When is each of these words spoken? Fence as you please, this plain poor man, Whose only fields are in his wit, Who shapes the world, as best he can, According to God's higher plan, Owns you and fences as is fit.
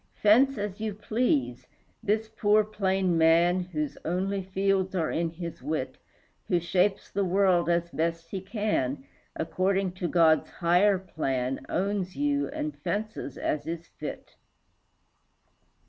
Fence 0.15 0.57
as 0.57 0.79
you 0.79 0.95
please, 0.95 1.67
this 2.01 2.27
plain 2.27 2.69
poor 2.71 3.03
man, 3.03 3.59
Whose 3.59 3.99
only 4.03 4.41
fields 4.41 4.95
are 4.95 5.11
in 5.11 5.29
his 5.29 5.61
wit, 5.61 5.99
Who 6.47 6.59
shapes 6.59 7.11
the 7.11 7.23
world, 7.23 7.69
as 7.69 7.91
best 7.91 8.31
he 8.31 8.41
can, 8.41 9.05
According 9.35 9.91
to 10.01 10.07
God's 10.07 10.49
higher 10.49 10.97
plan, 10.97 11.63
Owns 11.69 12.15
you 12.15 12.49
and 12.49 12.75
fences 12.79 13.37
as 13.37 13.67
is 13.67 13.89
fit. 13.99 14.37